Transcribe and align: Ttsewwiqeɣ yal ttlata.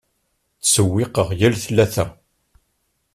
Ttsewwiqeɣ 0.59 1.29
yal 1.39 1.55
ttlata. 1.63 2.05